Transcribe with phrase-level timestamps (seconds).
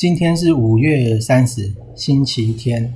[0.00, 2.94] 今天是五月三十，星期天。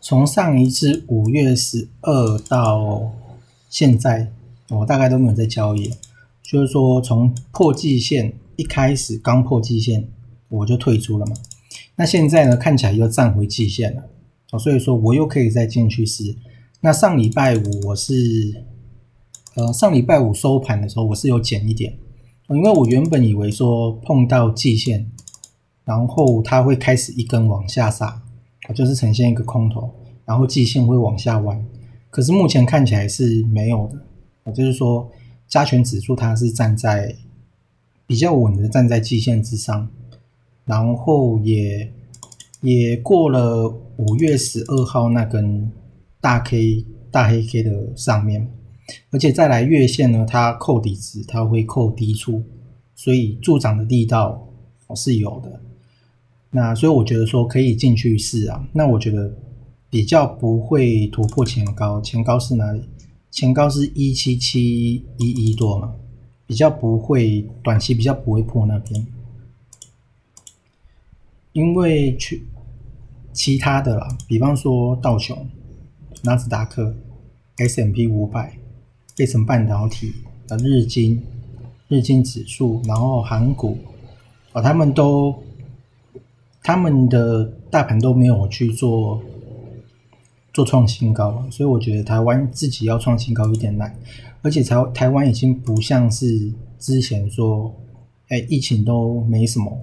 [0.00, 3.12] 从上一次五月十二到
[3.68, 4.32] 现在，
[4.70, 5.92] 我大概都没有在交易。
[6.42, 10.08] 就是说，从破季线一开始，刚破季线
[10.48, 11.36] 我就退出了嘛。
[11.96, 14.04] 那现在呢，看起来又站回季线了，
[14.58, 16.34] 所以说我又可以再进去试。
[16.80, 18.64] 那上礼拜五我是，
[19.56, 21.98] 呃，上礼拜五收盘的时候我是有减一点，
[22.48, 25.10] 因为我原本以为说碰到季线。
[25.86, 28.20] 然后它会开始一根往下杀，
[28.74, 29.88] 就是呈现一个空头，
[30.24, 31.64] 然后季线会往下弯。
[32.10, 34.04] 可是目前看起来是没有的，
[34.46, 35.08] 也就是说
[35.46, 37.14] 加权指数它是站在
[38.04, 39.88] 比较稳的站在季线之上，
[40.64, 41.92] 然后也
[42.62, 45.70] 也过了五月十二号那根
[46.20, 48.50] 大 K 大黑 K 的上面，
[49.12, 52.42] 而且再来月线呢，它扣底值它会扣低处，
[52.96, 54.48] 所以助涨的力道
[54.96, 55.60] 是有的。
[56.50, 58.66] 那所以我觉得说可以进去试啊。
[58.72, 59.30] 那我觉得
[59.90, 62.82] 比较不会突破前高，前高是哪里？
[63.30, 65.92] 前高是一七七一一多嘛，
[66.46, 69.06] 比较不会短期比较不会破那边，
[71.52, 72.46] 因为去
[73.32, 75.46] 其他的啦，比方说道琼、
[76.22, 76.94] 纳斯达克、
[77.58, 78.56] S M P 五百、
[79.14, 80.12] 费城半导体、
[80.48, 81.22] 的日经、
[81.88, 83.76] 日经指数，然后韩股
[84.52, 85.34] 啊，他们都。
[86.66, 89.22] 他们的大盘都没有去做
[90.52, 93.94] 做创新高，所以我觉得台湾自己要创新高有点难，
[94.42, 97.72] 而且台台湾已经不像是之前说，
[98.30, 99.80] 哎，疫情都没什么，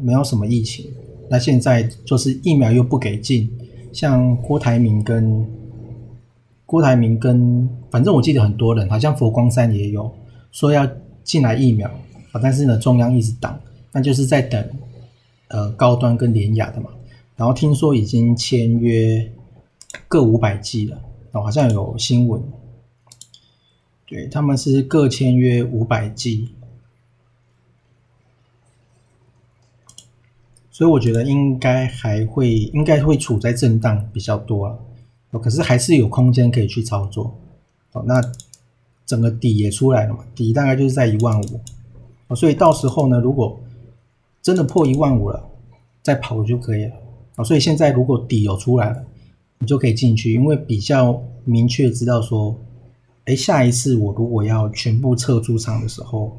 [0.00, 0.86] 没有什么疫情，
[1.30, 3.48] 那现在就是疫苗又不给进，
[3.92, 5.46] 像郭台铭跟
[6.66, 10.12] 郭台铭跟，反正我记得很多人，好像佛光山也有
[10.50, 10.84] 说要
[11.22, 11.88] 进来疫苗，
[12.42, 13.56] 但是呢，中央一直挡，
[13.92, 14.68] 那就是在等。
[15.52, 16.88] 呃，高端跟典雅的嘛，
[17.36, 19.30] 然后听说已经签约
[20.08, 20.98] 各五百 G 了，
[21.32, 22.42] 哦，好像有新闻，
[24.06, 26.48] 对他们是各签约五百 G，
[30.70, 34.78] 所以我觉得应该还会应该会处在震荡比较多啊，
[35.32, 37.38] 哦，可是还是有空间可以去操作，
[37.92, 38.22] 哦，那
[39.04, 41.60] 整个底也出来了嘛，底大概就是在一万五，
[42.28, 43.60] 哦，所以到时候呢，如果
[44.42, 45.48] 真的破一万五了，
[46.02, 46.92] 再跑就可以了
[47.36, 47.44] 啊！
[47.44, 49.04] 所以现在如果底有出来了，
[49.58, 52.58] 你就可以进去，因为比较明确知道说，
[53.26, 56.36] 哎，下一次我如果要全部撤出场的时候，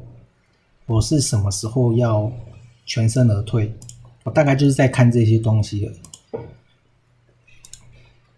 [0.84, 2.30] 我是什么时候要
[2.84, 3.72] 全身而退？
[4.24, 5.92] 我大概就是在看这些东西了。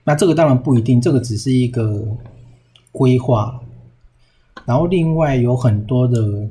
[0.04, 2.06] 那这个当然不一定，这个只是一个
[2.92, 3.60] 规划。
[4.64, 6.48] 然后另外有很多的。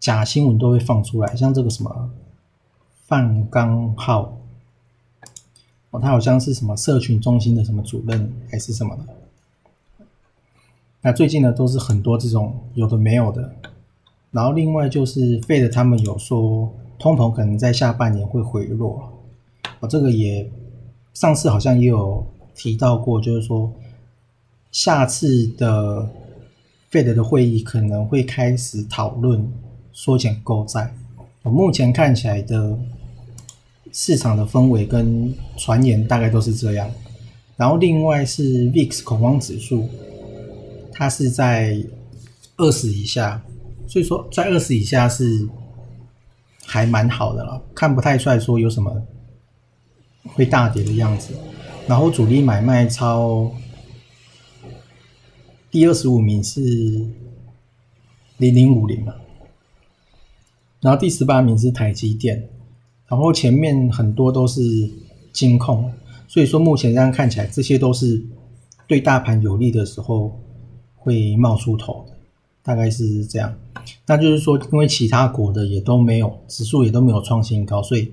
[0.00, 2.10] 假新闻都会放出来，像这个什么
[3.06, 4.36] 范刚浩
[5.90, 9.04] 哦，他好像是什么社群中心的什么主任还是什么的。
[11.02, 13.54] 那最近呢，都是很多这种有的没有的。
[14.30, 19.12] 然后另外就是费的他们有说，通膨可能在下半年会回落。
[19.80, 20.50] 我这个也
[21.12, 22.24] 上次好像也有
[22.54, 23.72] 提到过，就是说
[24.70, 26.08] 下次的
[26.88, 29.52] 费德的会议可能会开始讨论。
[29.92, 30.94] 缩减购债，
[31.42, 32.78] 我目前看起来的
[33.92, 36.90] 市场的氛围跟传言大概都是这样。
[37.56, 39.88] 然后另外是 VIX 恐慌指数，
[40.92, 41.84] 它是在
[42.56, 43.42] 二十以下，
[43.86, 45.48] 所以说在二十以下是
[46.64, 49.02] 还蛮好的了，看不太出来说有什么
[50.22, 51.34] 会大跌的样子。
[51.86, 53.50] 然后主力买卖超
[55.70, 56.60] 第二十五名是
[58.36, 59.12] 零零五零嘛。
[60.80, 62.48] 然后第十八名是台积电，
[63.06, 64.62] 然后前面很多都是
[65.32, 65.92] 金控，
[66.26, 68.22] 所以说目前这样看起来，这些都是
[68.86, 70.40] 对大盘有利的时候
[70.96, 72.14] 会冒出头的，
[72.62, 73.54] 大概是这样。
[74.06, 78.12] 那就是说，因为其他国的也都没有指数也都没有创新高，所以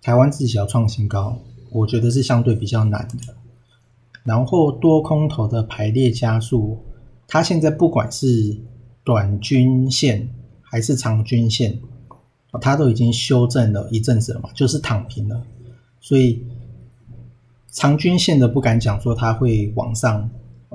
[0.00, 1.38] 台湾自己要创新高，
[1.70, 3.34] 我觉得是相对比较难的。
[4.24, 6.78] 然后多空头的排列加速，
[7.26, 8.56] 它现在不管是
[9.02, 10.28] 短均线
[10.62, 11.80] 还是长均线，
[12.60, 15.42] 它都已经修正了一阵子了嘛，就是躺平了。
[16.00, 16.44] 所以
[17.68, 20.28] 长均线的不敢讲说它会往上，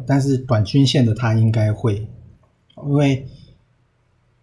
[0.05, 2.07] 但是短均线的它应该会，
[2.85, 3.27] 因为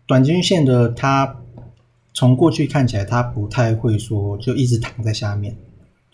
[0.06, 1.40] 短均线的它
[2.12, 5.56] 从过去看起来它不太会说就一直躺在下面。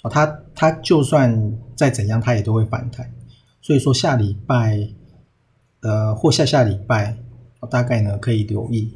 [0.02, 3.12] 哦，它它就算再怎样，它也都会反弹。
[3.60, 4.88] 所以说下礼拜，
[5.80, 7.16] 呃，或下下礼拜，
[7.68, 8.94] 大概呢可以留意。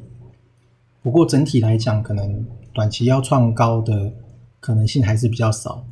[1.05, 2.43] 不过整体来讲，可能
[2.73, 4.11] 短期要创高的
[4.59, 5.85] 可能性还是比较少。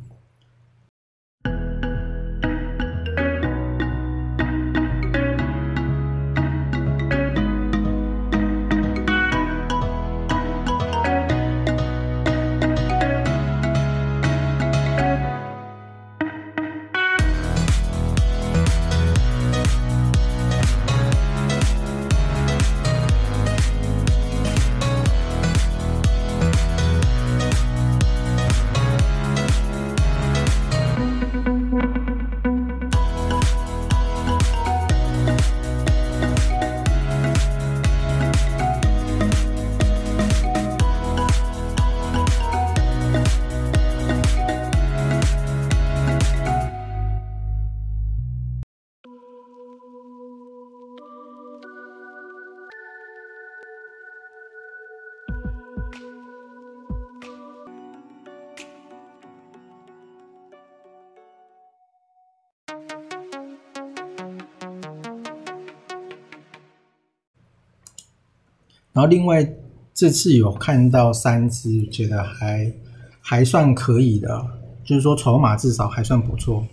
[68.94, 69.46] 然后另外
[69.92, 72.72] 这次有看到三只，觉得还
[73.20, 74.46] 还算可以的，
[74.84, 76.64] 就是说筹码至少还算不错。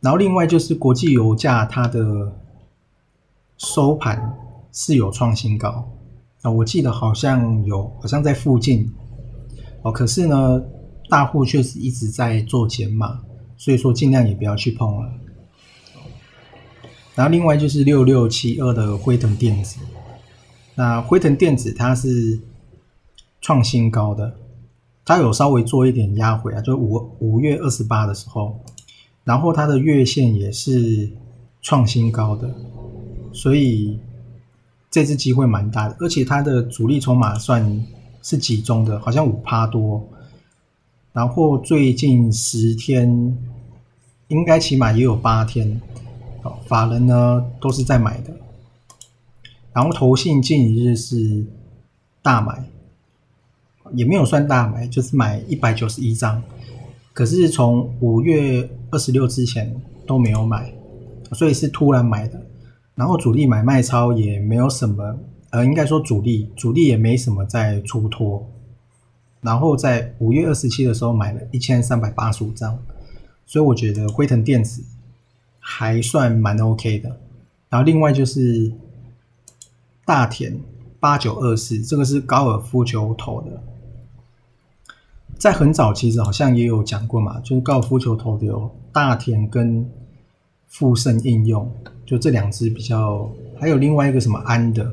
[0.00, 2.32] 然后另外就是国际油价它的
[3.58, 4.34] 收盘
[4.72, 5.90] 是有创新高
[6.40, 8.90] 啊，我记得好像有，好像在附近
[9.82, 9.92] 哦。
[9.92, 10.62] 可是呢，
[11.10, 13.20] 大户确实一直在做减码，
[13.58, 15.12] 所以说尽量也不要去碰了。
[17.14, 19.80] 然后另外就是六六七二的辉腾电子。
[20.78, 22.38] 那辉腾电子它是
[23.40, 24.36] 创新高的，
[25.06, 28.60] 它有稍微做一点压回啊，就五五月二十八的时候，
[29.24, 31.10] 然后它的月线也是
[31.62, 32.54] 创新高的，
[33.32, 33.98] 所以
[34.90, 37.86] 这次机会蛮大的，而且它的主力筹码算
[38.22, 40.06] 是集中的，好像五趴多，
[41.14, 43.34] 然后最近十天
[44.28, 45.80] 应该起码也有八天，
[46.42, 48.36] 哦，法人呢都是在买的。
[49.76, 51.44] 然后投信近一日是
[52.22, 52.64] 大买，
[53.92, 56.42] 也没有算大买，就是买一百九十一张。
[57.12, 60.72] 可是从五月二十六之前都没有买，
[61.32, 62.40] 所以是突然买的。
[62.94, 65.18] 然后主力买卖超也没有什么，
[65.50, 68.50] 呃，应该说主力主力也没什么在出脱。
[69.42, 72.78] 然后在五月二十七的时候买了一千三百八十五张，
[73.44, 74.82] 所以我觉得辉腾电子
[75.60, 77.10] 还算蛮 OK 的。
[77.68, 78.72] 然后另外就是。
[80.06, 80.56] 大田
[81.00, 83.60] 八九二四，这个是高尔夫球头的，
[85.36, 89.84] 在很早其实好像也有讲过嘛，就是高尔夫球头的有大田跟
[90.68, 91.68] 富盛应用，
[92.06, 94.92] 就这两只比较，还有另外一个什么安的，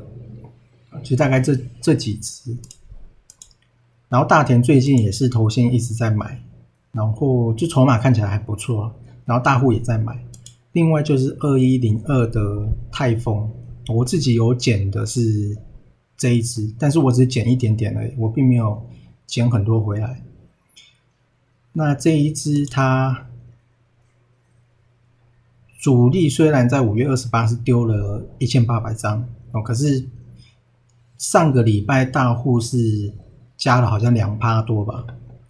[1.04, 2.56] 就大概这这几只。
[4.08, 6.42] 然后大田最近也是头先一直在买，
[6.90, 8.92] 然后就筹码看起来还不错，
[9.24, 10.18] 然后大户也在买。
[10.72, 13.48] 另外就是二一零二的泰丰。
[13.88, 15.56] 我自己有减的是
[16.16, 18.86] 这一只，但是我只减一点点而已，我并没有
[19.26, 20.22] 减很多回来。
[21.72, 23.26] 那这一只它
[25.80, 30.06] 主力虽然在五月二十八是丢了一千八百张哦，可是
[31.18, 33.12] 上个礼拜大户是
[33.56, 35.04] 加了好像两趴多吧，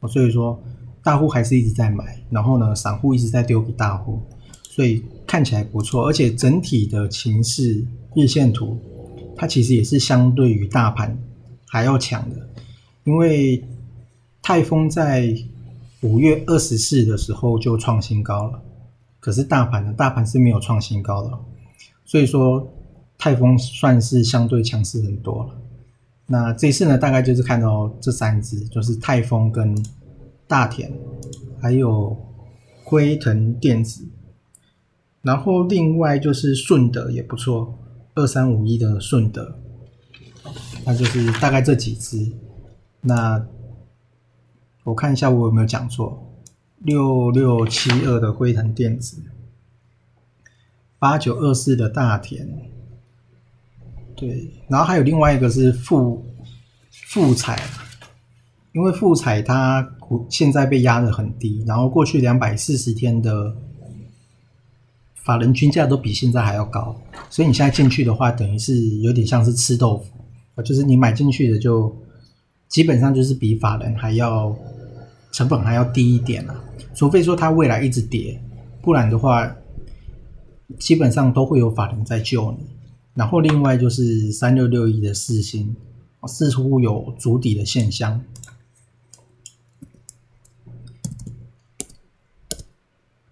[0.08, 0.60] 所以说
[1.02, 4.20] 大户还是一直在买，然后呢，散户一直在丢给大户，
[4.62, 7.84] 所以看起来不错，而且整体的情势。
[8.14, 8.78] 日线图，
[9.34, 11.18] 它其实也是相对于大盘
[11.66, 12.48] 还要强的，
[13.02, 13.60] 因为
[14.40, 15.34] 泰丰在
[16.02, 18.62] 五月二十四的时候就创新高了，
[19.18, 21.36] 可是大盘呢，大盘是没有创新高的，
[22.04, 22.72] 所以说
[23.18, 25.50] 泰丰算是相对强势很多了。
[26.28, 29.76] 那这次呢，大概就是看到这三只，就是泰丰跟
[30.46, 30.92] 大田，
[31.60, 32.16] 还有
[32.84, 34.06] 辉腾电子。
[35.24, 37.78] 然后另外就是顺德也不错，
[38.14, 39.58] 二三五一的顺德，
[40.84, 42.30] 那就是大概这几只。
[43.00, 43.44] 那
[44.84, 46.30] 我看一下我有没有讲错，
[46.78, 49.22] 六六七二的辉腾电子，
[50.98, 52.46] 八九二四的大田，
[54.14, 56.22] 对，然后还有另外一个是富
[56.90, 57.58] 富彩，
[58.72, 63.56] 因为富彩它股现在被压的很低，然后过去两百四十天的
[65.24, 66.94] 法人均价都比现在还要高，
[67.28, 71.94] 所以你现在进去的话，等于是有点像是吃豆腐，就是你买进去的就。
[72.66, 74.56] 基本上就是比法人还要
[75.30, 78.42] 成本还要低一点了，除非说它未来一直跌，
[78.82, 79.54] 不然的话，
[80.80, 82.66] 基本上都会有法人在救你。
[83.14, 85.76] 然后另外就是三六六一的四星，
[86.26, 88.20] 似乎有筑底的现象，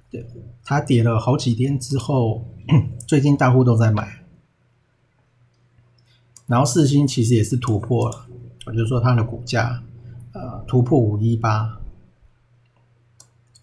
[0.09, 0.25] 对，
[0.65, 2.47] 它跌了好几天之后，
[3.07, 4.25] 最近大户都在买，
[6.47, 8.27] 然后四星其实也是突破了。
[8.67, 9.83] 我就说它的股价，
[10.33, 11.81] 呃，突破五一八，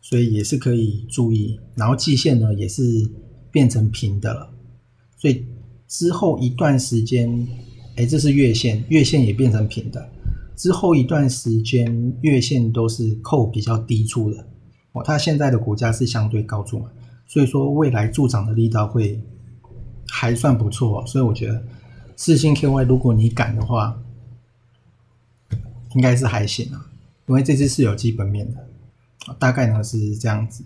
[0.02, 1.60] 所以也是可以注意。
[1.76, 2.84] 然后季线呢也是
[3.50, 4.52] 变成平的了，
[5.16, 5.46] 所以
[5.88, 7.48] 之后一段时间，
[7.96, 10.10] 哎，这是月线，月线也变成平的。
[10.56, 14.46] 之后一段时间，月线都是扣比较低处的。
[14.94, 16.90] 哦，它现在的股价是相对高处嘛，
[17.28, 19.22] 所以说未来助涨的力道会
[20.08, 21.06] 还算不错。
[21.06, 21.64] 所以我觉得
[22.16, 24.00] 四星 KY，如果你敢的话。
[25.96, 26.86] 应该是还行啊，
[27.26, 28.64] 因为这只是有基本面的，
[29.40, 30.64] 大概呢是这样子。